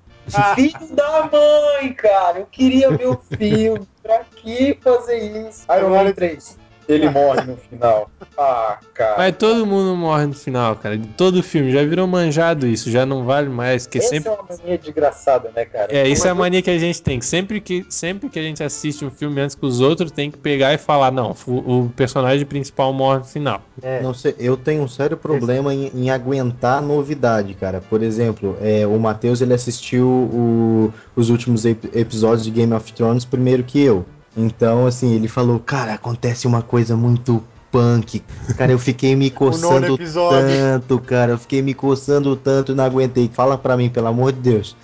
[0.56, 2.40] Filho da mãe, cara.
[2.40, 3.88] Eu queria ver o filme.
[4.04, 5.66] Pra que fazer isso?
[5.72, 6.58] Iron Man 3.
[6.88, 8.10] Ele morre no final.
[8.38, 9.16] Ah, cara.
[9.18, 10.98] Mas todo mundo morre no final, cara.
[10.98, 11.72] De todo filme.
[11.72, 12.90] Já virou manjado isso.
[12.90, 13.86] Já não vale mais.
[13.86, 14.30] Que Essa sempre.
[14.30, 15.88] é uma mania desgraçada, né, cara?
[15.94, 17.20] É, isso é a mania que a gente tem.
[17.20, 20.38] Sempre que, sempre que a gente assiste um filme antes que os outros, tem que
[20.38, 21.52] pegar e falar: não, o,
[21.86, 23.62] o personagem principal morre no final.
[23.82, 24.02] É.
[24.02, 27.82] Não sei, eu tenho um sério problema em, em aguentar novidade, cara.
[27.82, 32.94] Por exemplo, é, o Matheus ele assistiu o- os últimos ep- episódios de Game of
[32.94, 34.06] Thrones primeiro que eu.
[34.38, 38.24] Então, assim, ele falou, cara, acontece uma coisa muito punk.
[38.58, 41.34] Cara, eu fiquei me coçando tanto, cara.
[41.34, 43.30] Eu fiquei me coçando tanto e não aguentei.
[43.34, 44.76] Fala pra mim, pelo amor de Deus.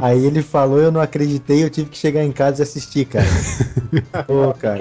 [0.00, 3.26] Aí ele falou, eu não acreditei, eu tive que chegar em casa e assistir, cara.
[4.28, 4.78] Ô, cara.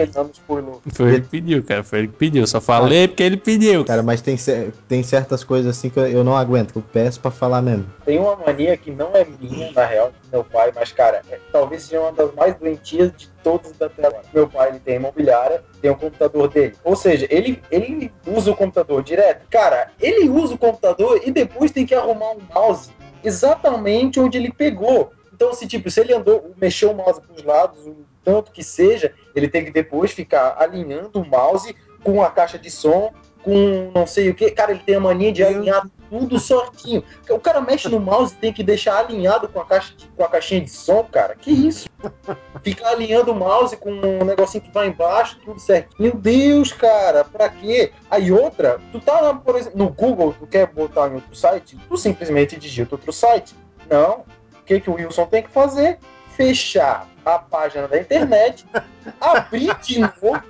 [0.94, 1.84] Foi ele que pediu, cara.
[1.84, 2.48] Foi ele que pediu.
[2.48, 3.86] Só falei porque ele pediu.
[3.86, 4.38] Cara, mas tem,
[4.88, 7.86] tem certas coisas assim que eu, não aguento, que eu peço pra falar mesmo.
[8.06, 11.84] Tem uma mania que não é minha, na real, meu pai, mas, cara, é- talvez
[11.84, 14.22] seja uma das mais doentias de todas da tela.
[14.34, 16.76] Meu pai, ele tem imobiliária, tem o computador dele.
[16.84, 19.48] Ou seja, ele, ele usa o computador direto.
[19.50, 22.92] Cara, ele usa o computador e depois tem que arrumar um mouse
[23.24, 25.12] exatamente onde ele pegou.
[25.34, 28.63] Então, se tipo, se ele andou, mexeu o mouse para os lados, o tanto que
[28.63, 33.13] seja, ele tem que depois ficar alinhando o mouse com a caixa de som,
[33.44, 34.52] com não sei o que.
[34.52, 37.04] Cara, ele tem a mania de alinhar tudo certinho.
[37.30, 40.24] O cara mexe no mouse e tem que deixar alinhado com a, caixa de- com
[40.24, 41.36] a caixinha de som, cara.
[41.36, 41.88] Que isso?
[42.63, 45.95] Ficar alinhando o mouse com um negocinho que vai embaixo, tudo certo.
[46.00, 47.91] Meu Deus, cara, pra quê?
[48.10, 51.98] Aí outra, tu tá, por exemplo, no Google, tu quer botar em outro site, tu
[51.98, 53.56] simplesmente digita outro site.
[53.89, 54.26] Não.
[54.60, 55.98] O que, que o Wilson tem que fazer?
[56.36, 58.65] Fechar a página da internet,
[59.19, 60.41] abrir de novo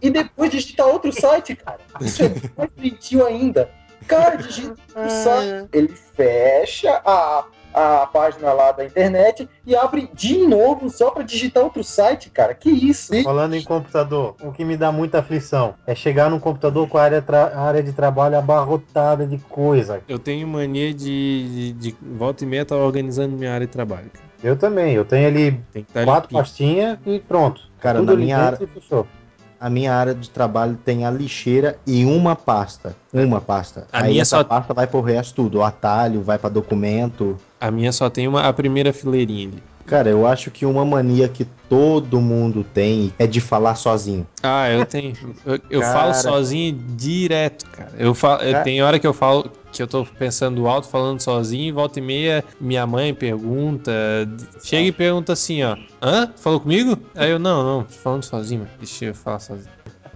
[0.00, 1.80] e depois digitar outro site, cara.
[2.00, 3.68] Isso é mais doentio ainda.
[4.06, 5.68] Cara, digita outro site.
[5.72, 11.62] Ele fecha a, a página lá da internet e abre de novo só pra digitar
[11.64, 12.54] outro site, cara.
[12.54, 13.12] Que isso?
[13.22, 17.02] Falando em computador, o que me dá muita aflição é chegar num computador com a
[17.02, 20.00] área, a área de trabalho abarrotada de coisa.
[20.08, 24.10] Eu tenho mania de, de, de volta e meia estar organizando minha área de trabalho.
[24.10, 24.26] cara.
[24.42, 26.40] Eu também, eu tenho ali estar quatro limpinho.
[26.40, 27.62] pastinhas e pronto.
[27.80, 29.06] Cara, Tudo na minha fechou.
[29.58, 32.94] A minha área de trabalho tem a lixeira e uma pasta.
[33.12, 33.86] Uma pasta.
[33.92, 35.58] A Aí minha essa só- pasta vai pro resto tudo.
[35.58, 37.36] O atalho, vai pra documento.
[37.60, 39.62] A minha só tem uma, a primeira fileirinha ali.
[39.86, 44.26] Cara, eu acho que uma mania que todo mundo tem é de falar sozinho.
[44.42, 45.14] Ah, eu tenho.
[45.46, 47.92] Eu, eu falo sozinho direto, cara.
[47.96, 48.64] Eu falo, Cara.
[48.64, 52.02] tem hora que eu falo que eu tô pensando alto, falando sozinho, e volta e
[52.02, 53.92] meia, minha mãe pergunta.
[54.62, 55.76] Chega e pergunta assim, ó.
[56.02, 56.32] Hã?
[56.36, 56.98] Falou comigo?
[57.14, 58.72] Aí eu, não, não, tô falando sozinho, mano.
[58.78, 59.70] Deixa eu falar sozinho.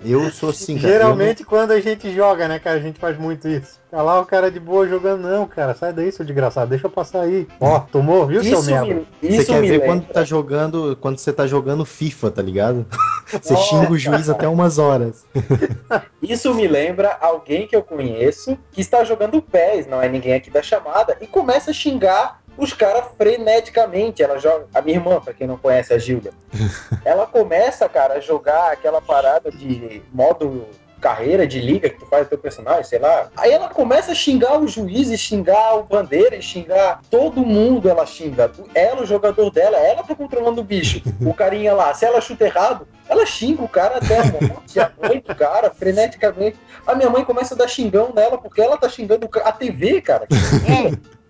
[0.05, 0.89] Eu sou assim, cara.
[0.89, 3.79] Geralmente quando a gente joga, né, cara, a gente faz muito isso.
[3.91, 6.91] Tá lá o cara de boa jogando, não, cara, sai daí, seu desgraçado, deixa eu
[6.91, 7.47] passar aí.
[7.61, 8.85] Ó, tomou, viu, seu Isso merda?
[8.87, 9.87] me, Eu não- isso Você quer me ver lembra.
[9.89, 12.87] quando tá jogando, quando você tá jogando FIFA, tá ligado?
[13.31, 13.65] Você Nossa.
[13.67, 15.25] xinga o juiz até umas horas.
[16.21, 20.51] Isso me lembra alguém que eu conheço que está jogando PES, não é ninguém aqui
[20.51, 24.23] da chamada, e começa a xingar os caras freneticamente.
[24.23, 24.67] Ela joga.
[24.75, 26.31] A minha irmã, pra quem não conhece a Gilda,
[27.05, 30.67] ela começa, cara, a jogar aquela parada de modo
[31.01, 33.31] carreira de liga que tu faz o teu personagem, sei lá.
[33.37, 37.89] Aí ela começa a xingar o juiz, e xingar o bandeira, e xingar todo mundo.
[37.89, 38.53] Ela xinga.
[38.75, 41.03] Ela, o jogador dela, ela tá controlando o bicho.
[41.25, 44.93] O carinha lá, se ela chuta errado, ela xinga o cara até a morte, a
[45.03, 46.59] mãe do cara, freneticamente.
[46.87, 50.27] A minha mãe começa a dar xingão nela porque ela tá xingando a TV, cara.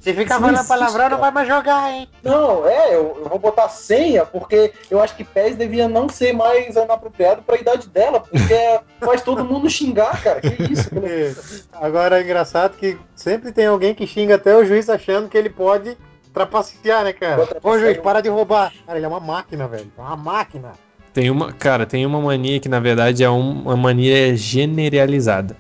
[0.00, 2.08] Se ficar Isso falando palavrão, não vai mais jogar, hein?
[2.22, 6.32] Não, é, eu, eu vou botar senha porque eu acho que PES devia não ser
[6.32, 10.40] mais inapropriado pra idade dela, porque faz todo mundo xingar, cara.
[10.40, 10.88] Que isso?
[11.74, 15.50] Agora é engraçado que sempre tem alguém que xinga até o juiz achando que ele
[15.50, 15.96] pode
[16.32, 17.46] trapacear, né, cara?
[17.62, 18.72] Ô juiz, um- para de roubar.
[18.86, 19.92] Cara, ele é uma máquina, velho.
[19.98, 20.72] É uma máquina.
[21.12, 25.56] Tem uma, cara, tem uma mania que na verdade é um- uma mania generalizada.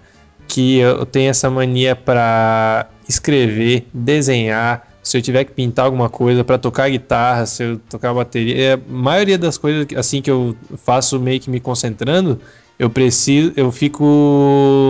[0.48, 6.44] Que eu tenho essa mania pra escrever, desenhar, se eu tiver que pintar alguma coisa,
[6.44, 10.56] pra tocar guitarra, se eu tocar bateria, é, a maioria das coisas assim que eu
[10.84, 12.40] faço meio que me concentrando,
[12.80, 14.02] eu preciso, eu fico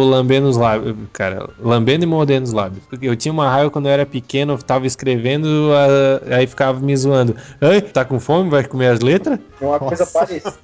[0.08, 2.84] lambendo os lábios, cara, lambendo e mordendo os lábios.
[2.88, 6.78] Porque eu tinha uma raiva quando eu era pequeno, eu tava escrevendo, ah, aí ficava
[6.78, 7.34] me zoando.
[7.60, 8.48] Ai, tá com fome?
[8.48, 9.40] Vai comer as letras?
[9.60, 10.18] Uma coisa Nossa.
[10.20, 10.54] parecida.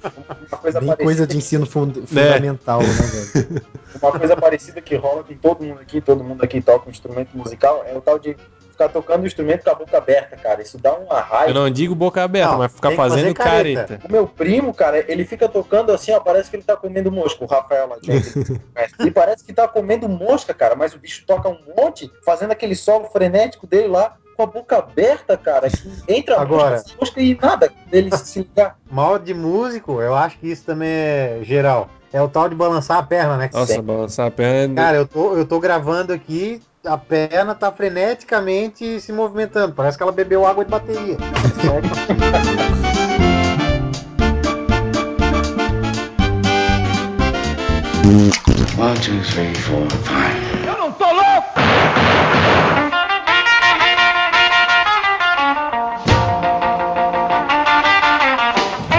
[0.49, 2.87] Uma coisa Bem parecida coisa de ensino fund- fundamental, né,
[3.33, 3.61] velho?
[4.01, 7.35] Uma coisa parecida que rola com todo mundo aqui, todo mundo aqui toca um instrumento
[7.35, 8.37] musical, é o tal de
[8.77, 10.61] ficar tocando o instrumento com a boca aberta, cara.
[10.61, 11.53] Isso dá uma Eu raiva.
[11.53, 13.85] não digo boca aberta, Não, mas ficar fazendo careta.
[13.87, 14.07] careta.
[14.07, 17.43] O meu primo, cara, ele fica tocando assim, ó, parece que ele tá comendo mosca,
[17.43, 18.11] o Rafael lá de
[19.05, 22.75] E parece que tá comendo mosca, cara, mas o bicho toca um monte, fazendo aquele
[22.75, 24.15] solo frenético dele lá.
[24.35, 26.77] com a boca aberta, cara, que entra Agora.
[26.77, 28.77] a mosca e nada dele se ligar.
[28.91, 31.89] Mal de músico, eu acho que isso também é geral.
[32.13, 33.49] É o tal de balançar a perna, né?
[33.51, 34.75] Nossa, balançar a perna.
[34.75, 39.73] Cara, eu tô, eu tô gravando aqui, a perna tá freneticamente se movimentando.
[39.75, 41.17] Parece que ela bebeu água de bateria.
[48.79, 50.65] One, two, three, four, five.
[50.65, 51.47] Eu não tô louco!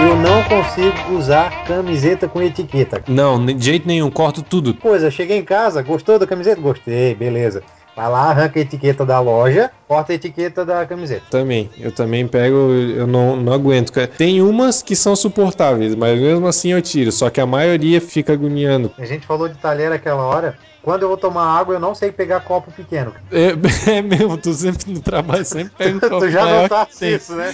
[0.00, 3.02] Eu não consigo usar camiseta com etiqueta.
[3.08, 4.74] Não, de jeito nenhum, corto tudo.
[4.74, 6.60] Coisa, cheguei em casa, gostou da camiseta?
[6.60, 7.62] Gostei, beleza.
[7.98, 11.24] Vai lá, arranca a etiqueta da loja, corta a etiqueta da camiseta.
[11.30, 13.90] Também, eu também pego, eu não, não aguento.
[14.16, 17.10] Tem umas que são suportáveis, mas mesmo assim eu tiro.
[17.10, 18.92] Só que a maioria fica agoniando.
[18.96, 20.56] A gente falou de talher aquela hora.
[20.80, 23.12] Quando eu vou tomar água, eu não sei pegar copo pequeno.
[23.32, 23.48] É,
[23.98, 27.52] é mesmo, tu sempre no trabalho sempre pega um copo tu já notaste isso, né?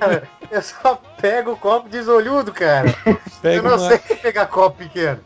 [0.00, 2.94] Cara, eu só pego o copo desolhudo, cara.
[3.04, 5.18] eu Pega não uma- sei pegar copo pequeno.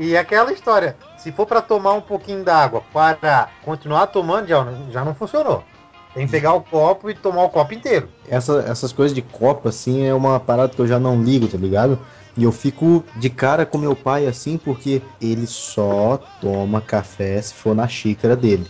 [0.00, 5.02] E aquela história, se for pra tomar um pouquinho d'água para continuar tomando, já, já
[5.02, 5.64] não funcionou.
[6.12, 8.10] Tem que pegar o copo e tomar o copo inteiro.
[8.28, 11.56] Essa- essas coisas de copo, assim, é uma parada que eu já não ligo, tá
[11.56, 11.98] ligado?
[12.36, 17.54] E eu fico de cara com meu pai, assim, porque ele só toma café se
[17.54, 18.66] for na xícara dele.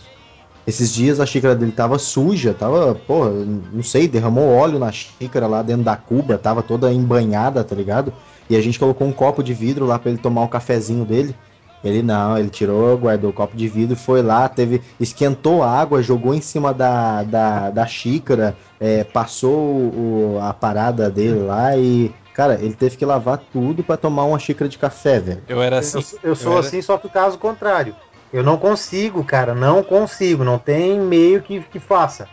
[0.65, 5.45] Esses dias a xícara dele tava suja, tava, pô, não sei, derramou óleo na xícara
[5.45, 8.13] lá dentro da cuba, tava toda embanhada, tá ligado?
[8.49, 11.35] E a gente colocou um copo de vidro lá pra ele tomar o cafezinho dele.
[11.85, 16.01] Ele não, ele tirou, guardou o copo de vidro, foi lá, teve, esquentou a água,
[16.01, 22.11] jogou em cima da, da, da xícara, é, passou o- a parada dele lá e,
[22.33, 25.43] cara, ele teve que lavar tudo pra tomar uma xícara de café, velho.
[25.47, 25.97] Eu era assim.
[25.97, 27.95] eu, sou- eu sou era- assim, só que o caso contrário.
[28.33, 30.43] Eu não consigo, cara, não consigo.
[30.43, 32.27] Não tem meio que, que faça.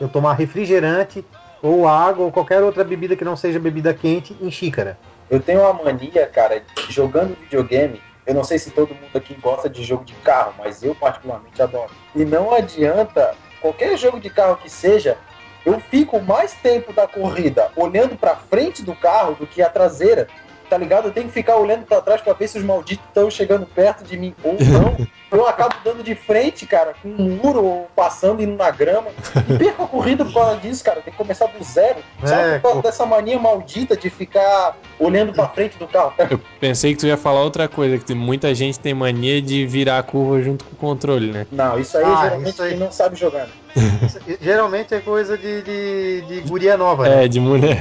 [0.00, 1.24] Eu tomar refrigerante
[1.62, 4.98] ou água ou qualquer outra bebida que não seja bebida quente em xícara.
[5.30, 8.00] Eu tenho uma mania, cara, de jogando videogame.
[8.26, 11.60] Eu não sei se todo mundo aqui gosta de jogo de carro, mas eu particularmente
[11.62, 11.90] adoro.
[12.14, 15.16] E não adianta, qualquer jogo de carro que seja,
[15.64, 20.26] eu fico mais tempo da corrida olhando pra frente do carro do que a traseira.
[20.68, 21.06] Tá ligado?
[21.06, 24.02] Eu tenho que ficar olhando pra trás pra ver se os malditos estão chegando perto
[24.02, 24.96] de mim ou não.
[25.36, 29.08] Eu acabo dando de frente, cara, com um muro ou passando indo na grama.
[29.48, 31.00] E perco a corrida por causa disso, cara.
[31.02, 31.98] Tem que começar do zero.
[32.24, 32.42] Sabe?
[32.42, 36.12] É, por causa dessa mania maldita de ficar olhando pra frente do carro.
[36.30, 39.98] Eu pensei que tu ia falar outra coisa, que muita gente tem mania de virar
[39.98, 41.46] a curva junto com o controle, né?
[41.52, 42.70] Não, isso aí Ah, geralmente isso aí.
[42.70, 43.44] quem não sabe jogar.
[43.46, 43.52] né?
[44.40, 47.24] Geralmente é coisa de, de, de guria nova, né?
[47.24, 47.80] É, de mulher.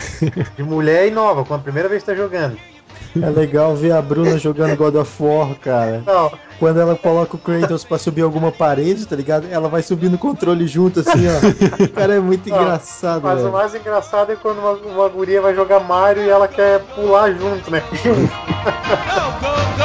[0.57, 2.57] De mulher e nova, quando a primeira vez que tá jogando.
[3.21, 6.03] É legal ver a Bruna jogando God of War, cara.
[6.05, 9.45] Não, Quando ela coloca o Kratos pra subir alguma parede, tá ligado?
[9.51, 11.87] Ela vai subindo o controle junto, assim, ó.
[11.93, 13.51] Cara, é muito Não, engraçado, mas o velho.
[13.53, 17.69] mais engraçado é quando uma, uma guria vai jogar Mario e ela quer pular junto,
[17.69, 17.83] né?
[17.91, 18.11] Go,
[19.41, 19.84] go, go,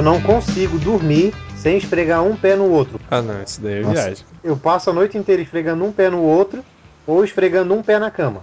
[0.00, 2.98] Eu não consigo dormir sem esfregar um pé no outro.
[3.10, 3.92] Ah, não, isso daí é Nossa.
[3.92, 4.24] viagem.
[4.42, 6.64] Eu passo a noite inteira esfregando um pé no outro
[7.06, 8.40] ou esfregando um pé na cama.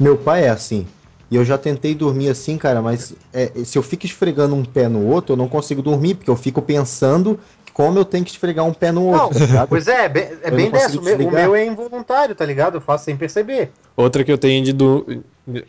[0.00, 0.86] Meu pai é assim.
[1.30, 4.88] E eu já tentei dormir assim, cara, mas é, se eu fico esfregando um pé
[4.88, 7.38] no outro, eu não consigo dormir, porque eu fico pensando
[7.74, 9.68] como eu tenho que esfregar um pé no Não, outro, tá ligado?
[9.68, 10.98] pois é, é bem, é bem não dessa.
[10.98, 12.76] O meu, é involuntário, tá ligado?
[12.78, 13.72] Eu faço sem perceber.
[13.94, 15.22] Outra que eu tenho de dormir.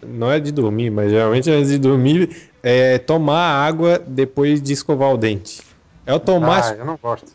[0.06, 5.14] Não é de dormir, mas geralmente antes de dormir é tomar água depois de escovar
[5.14, 5.62] o dente.
[6.06, 6.80] É Ah, automático.
[6.80, 7.32] eu não gosto.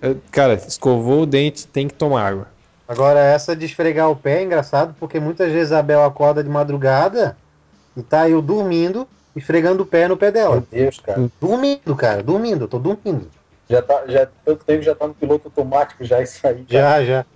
[0.00, 2.46] É, Cara, escovou o dente, tem que tomar água.
[2.88, 6.48] Agora, essa de esfregar o pé é engraçado porque muitas vezes a Bel acorda de
[6.48, 7.36] madrugada
[7.96, 10.56] e tá eu dormindo, esfregando o pé no pé dela.
[10.56, 11.30] Meu Deus, cara.
[11.40, 13.28] Dormindo, cara, dormindo, eu tô dormindo.
[13.68, 16.64] Já tá, já, tanto tempo já tá no piloto automático já isso aí.
[16.64, 16.66] cara.
[16.68, 17.26] Já, já.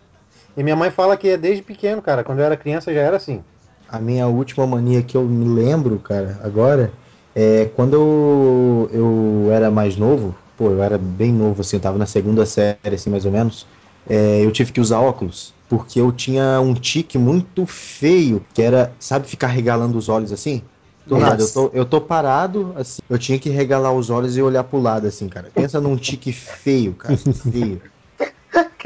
[0.57, 2.25] E minha mãe fala que é desde pequeno, cara.
[2.25, 3.43] Quando eu era criança já era assim.
[3.89, 6.93] A minha última mania que eu me lembro, cara, agora,
[7.35, 11.99] é quando eu, eu era mais novo, pô, eu era bem novo, assim, eu tava
[11.99, 13.67] na segunda série, assim, mais ou menos,
[14.09, 18.93] é, eu tive que usar óculos, porque eu tinha um tique muito feio, que era,
[18.99, 20.63] sabe, ficar regalando os olhos assim?
[21.07, 24.43] Do nada, eu tô, eu tô parado, assim, eu tinha que regalar os olhos e
[24.43, 25.49] olhar pro lado, assim, cara.
[25.55, 27.17] Pensa num tique feio, cara,
[27.53, 27.81] feio.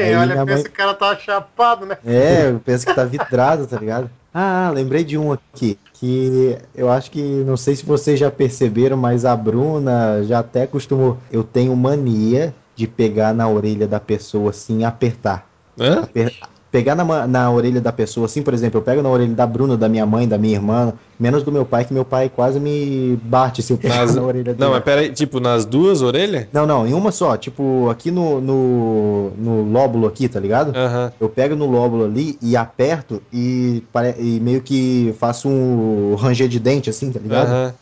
[0.01, 1.99] Quem Aí olha pensa mãe- que o cara tá chapado, né?
[2.05, 4.11] É, eu penso que tá vidrado, tá ligado?
[4.33, 8.97] Ah, lembrei de um aqui, que eu acho que, não sei se vocês já perceberam,
[8.97, 11.19] mas a Bruna já até costumou.
[11.31, 15.47] Eu tenho mania de pegar na orelha da pessoa assim e apertar.
[15.79, 16.01] Hã?
[16.03, 16.33] Aper-
[16.71, 19.77] Pegar na, na orelha da pessoa, assim, por exemplo, eu pego na orelha da Bruna,
[19.77, 23.19] da minha mãe, da minha irmã, menos do meu pai, que meu pai quase me
[23.25, 24.57] bate se eu pegar Nas- na orelha dele.
[24.59, 26.47] Não, mas pera aí, tipo, nas duas orelhas?
[26.53, 30.73] Não, não, em uma só, tipo, aqui no, no, no lóbulo aqui, tá ligado?
[30.77, 31.13] Aham.
[31.21, 33.83] Eu pego no lóbulo ali e aperto e,
[34.19, 37.49] e meio que faço um ranger de dente, assim, tá ligado?
[37.49, 37.75] Aham.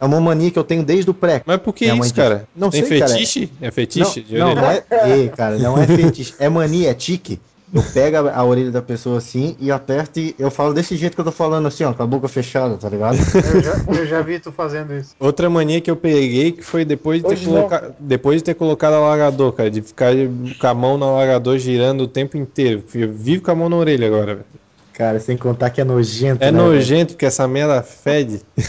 [0.00, 1.42] É uma mania que eu tenho desde o pré.
[1.46, 2.44] Mas por que mãe isso, cara?
[2.56, 3.12] Não Tem sei, cara.
[3.12, 3.48] fetiche?
[3.60, 6.94] É fetiche de não, não, não é, Ei, cara, não é fetiche, é mania, é
[6.94, 7.38] tique.
[7.72, 11.14] Eu pego a, a orelha da pessoa assim e aperto e eu falo desse jeito
[11.14, 13.16] que eu tô falando assim, ó, com a boca fechada, tá ligado?
[13.52, 15.14] Eu já, eu já vi tu fazendo isso.
[15.18, 17.94] Outra mania que eu peguei que foi depois de ter, coloca...
[17.98, 20.12] depois de ter colocado alagador, cara, de ficar
[20.60, 22.82] com a mão no alagador girando o tempo inteiro.
[22.94, 24.46] Eu vivo com a mão na orelha agora, velho.
[24.92, 26.44] Cara, sem contar que é nojento.
[26.44, 28.42] É né, nojento porque essa merda fede.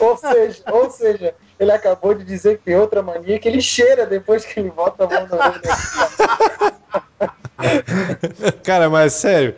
[0.00, 4.06] Ou seja, ou seja, ele acabou de dizer que tem outra mania que ele cheira
[4.06, 5.60] depois que ele bota a mão na orelha.
[8.64, 9.54] Cara, mas sério,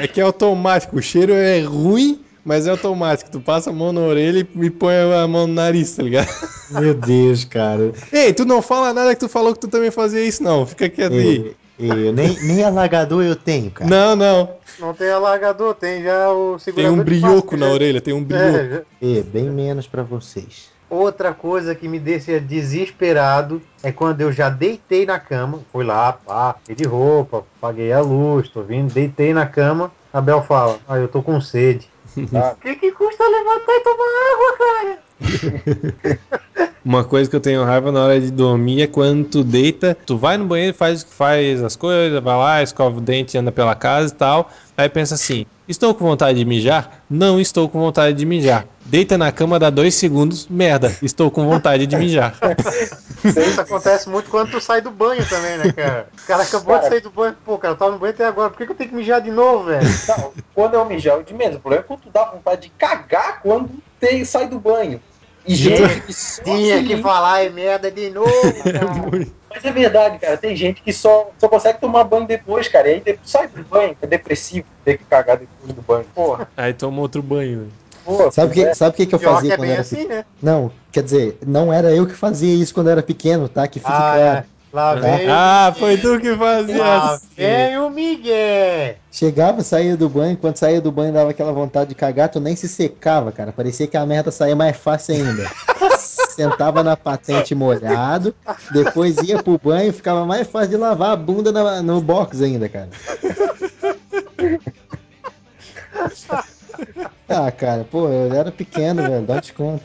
[0.00, 0.96] é que é automático.
[0.96, 3.30] O cheiro é ruim, mas é automático.
[3.30, 6.28] Tu passa a mão na orelha e- põe a mão no nariz, tá ligado?
[6.70, 7.92] Meu Deus, cara.
[8.12, 10.64] Ei, tu não fala nada que tu falou que tu também fazia isso, não.
[10.66, 11.54] Fica quieto aí.
[11.78, 13.90] Eu nem, nem alagador eu tenho, cara.
[13.90, 14.56] Não, não.
[14.78, 18.14] Não tem alargador, tem já o Tem segurador um de brioco na já- orelha, tem
[18.14, 18.44] um brioco.
[18.56, 20.70] É, já- E, bem menos pra vocês.
[20.88, 26.12] Outra coisa que me deixa desesperado é quando eu já deitei na cama, fui lá,
[26.12, 30.78] pá, fiquei de roupa, paguei a luz, tô vindo, deitei na cama, a Bel fala,
[30.88, 31.90] ah, eu tô com sede.
[32.32, 32.54] Ah.
[32.56, 35.05] O que, que custa levantar e tomar água, cara?
[36.86, 40.16] Uma coisa que eu tenho raiva na hora de dormir é quando tu deita, tu
[40.16, 44.14] vai no banheiro, faz, faz as coisas, vai lá, escova o dente, anda pela casa
[44.14, 44.50] e tal.
[44.76, 47.02] Aí pensa assim: estou com vontade de mijar?
[47.10, 48.66] Não estou com vontade de mijar.
[48.84, 52.36] Deita na cama, dá dois segundos, merda, estou com vontade de mijar.
[53.24, 56.08] Isso acontece muito quando tu sai do banho também, né, cara?
[56.22, 56.90] O cara acabou de Cara.
[56.92, 58.76] sair do banho, pô, cara, eu tava no banho até agora, por que, que eu
[58.76, 59.84] tenho que mijar de novo, velho?
[60.06, 61.56] Não, quando eu mijar, eu de menos.
[61.56, 65.00] O problema é quando tu dá vontade de cagar quando tem, sai do banho.
[65.48, 68.30] E gente que só Tinha se que limpa- falar é merda de novo,
[68.64, 69.26] cara.
[69.48, 70.36] Mas é verdade, cara.
[70.36, 72.88] Tem gente que só, só consegue tomar banho depois, cara.
[72.88, 73.96] E aí depois sai do banho.
[74.02, 76.04] É depressivo ter que cagar depois do banho.
[76.14, 76.48] Porra.
[76.56, 77.68] Aí toma outro banho.
[78.04, 78.74] Pô, Sabe o que, é.
[78.74, 80.24] sabe o que, que eu fazia que é quando era assim, né?
[80.42, 83.66] Não, quer dizer, não era eu que fazia isso quando era pequeno, tá?
[83.66, 84.46] Que fique Ah, claro.
[84.76, 85.26] Lá vem.
[85.26, 87.26] Ah, foi tu que fazia Lá assim.
[87.34, 88.96] vem o Miguel.
[89.10, 92.54] Chegava, saía do banho, quando saía do banho dava aquela vontade de cagar, tu nem
[92.54, 93.52] se secava, cara.
[93.52, 95.50] Parecia que a merda saía mais fácil ainda.
[96.36, 98.34] Sentava na patente molhado,
[98.70, 102.68] depois ia pro banho, ficava mais fácil de lavar a bunda na- no box ainda,
[102.68, 102.90] cara.
[107.28, 109.82] Ah, cara, pô, eu era pequeno, velho, dá desconto.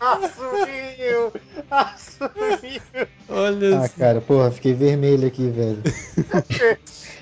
[0.00, 1.32] Assumiu!
[1.70, 2.80] Assumiu!
[3.28, 5.82] Olha Ah, cara, porra, fiquei vermelho aqui, velho.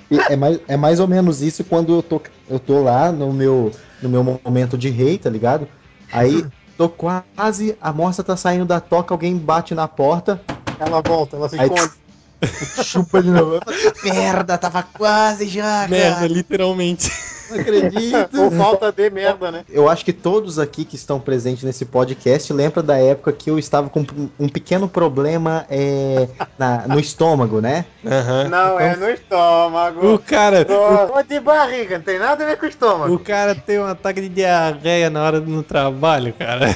[0.08, 3.32] E é, mais, é mais ou menos isso quando eu tô, eu tô lá no
[3.32, 5.66] meu, no meu momento de rei, tá ligado?
[6.12, 6.46] Aí
[6.78, 10.40] tô quase, a moça tá saindo da toca, alguém bate na porta,
[10.78, 11.92] Ela volta, ela se Aí- esconde.
[12.84, 13.58] chupa de novo.
[14.04, 16.26] Merda, tava quase já, merda, cara.
[16.28, 17.10] literalmente.
[17.50, 18.42] Não acredito.
[18.42, 19.64] Ou falta de merda, né?
[19.68, 23.58] Eu acho que todos aqui que estão presentes nesse podcast lembram da época que eu
[23.58, 24.04] estava com
[24.38, 26.28] um pequeno problema é,
[26.58, 27.84] na- no estômago, né?
[28.04, 28.48] Aham.
[28.48, 30.14] Não, é no estômago.
[30.14, 30.66] O cara,
[31.14, 33.14] Ou de barriga, não tem nada a ver com o estômago.
[33.14, 36.66] o cara tem um ataque de diarreia na hora do trabalho, cara.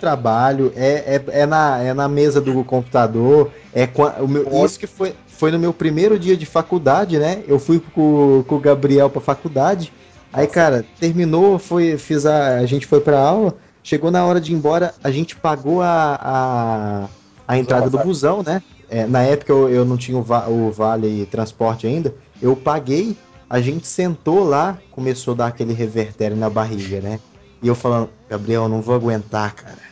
[0.00, 4.78] trabalho, é, é, é, na, é na mesa do computador, é qua- o meu, isso
[4.78, 7.42] que foi, foi no meu primeiro dia de faculdade, né?
[7.46, 9.92] Eu fui com, com o Gabriel pra faculdade,
[10.38, 14.52] aí, cara, terminou, foi, fiz a, a gente foi pra aula, chegou na hora de
[14.52, 17.08] ir embora, a gente pagou a, a,
[17.46, 18.62] a entrada do busão, né?
[18.88, 23.16] É, na época eu, eu não tinha o, va- o vale transporte ainda, eu paguei,
[23.50, 27.18] a gente sentou lá, começou a dar aquele revertério na barriga, né?
[27.62, 29.87] E eu falando, Gabriel, eu não vou aguentar, cara.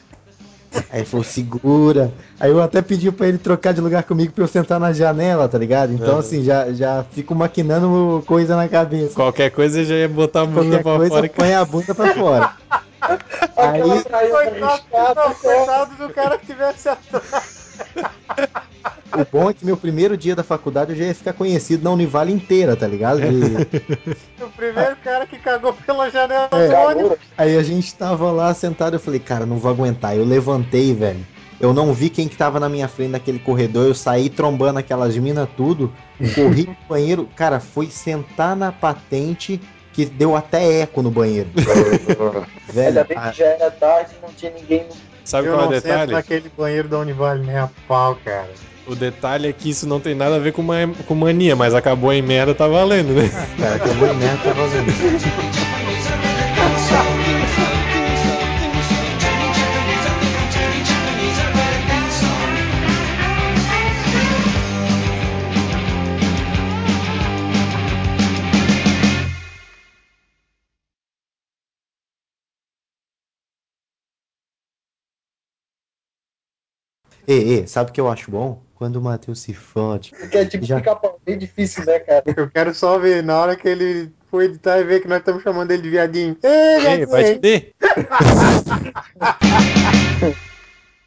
[0.90, 2.12] Aí ele falou, segura.
[2.38, 5.48] Aí eu até pedi pra ele trocar de lugar comigo pra eu sentar na janela,
[5.48, 5.92] tá ligado?
[5.92, 6.20] Então, Uhum.
[6.20, 9.14] assim, já, já fico maquinando coisa na cabeça.
[9.14, 11.26] Qualquer coisa já ia botar a bunda Qualquer pra coisa, fora.
[11.26, 12.50] e põe a bunda pra fora.
[13.56, 15.34] Aí, Coitado, não, cara.
[15.34, 17.56] coitado do cara que tivesse atrás.
[19.14, 21.90] o bom é que meu primeiro dia da faculdade eu já ia ficar conhecido na
[21.90, 23.20] Univale inteira, tá ligado?
[23.22, 26.68] E- O primeiro cara que cagou pela janela É.
[26.68, 27.18] do ônibus.
[27.36, 30.16] Aí a gente tava lá sentado, eu falei, cara, não vou aguentar.
[30.16, 31.24] Eu levantei, velho.
[31.58, 33.86] Eu não vi quem que tava na minha frente naquele corredor.
[33.86, 35.92] Eu saí trombando aquelas minas tudo.
[36.34, 37.28] Corri pro banheiro.
[37.34, 39.58] Cara, foi sentar na patente
[39.94, 41.48] que deu até eco no banheiro.
[42.68, 44.94] Velho, Ainda bem a- que já era tarde e não tinha ninguém no.
[45.24, 46.12] Sabe eu qual é não o sento detalhe?
[46.12, 48.50] naquele banheiro da Univale nem a pau, cara.
[48.86, 50.76] O detalhe é que isso não tem nada a ver com, ma-
[51.06, 53.28] com mania, mas acabou em merda, tá valendo, né?
[53.58, 55.85] cara, acabou em merda, tá fazendo.
[77.26, 78.62] Ei, ei, sabe o que eu acho bom?
[78.74, 80.12] Quando o Matheus se fode.
[80.18, 80.76] Porque é tipo Já.
[80.76, 82.22] pica-pau, bem difícil, né, cara?
[82.36, 85.42] Eu quero só ver na hora que ele for editar e ver que nós estamos
[85.42, 86.36] chamando ele de viadinho.
[86.42, 87.74] Ei, Ei, vai te.